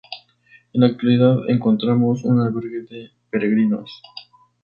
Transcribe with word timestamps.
En 0.73 0.81
la 0.81 0.87
actualidad 0.87 1.47
encontramos 1.47 2.23
un 2.23 2.41
albergue 2.41 2.87
de 2.89 3.11
peregrinos. 3.29 4.01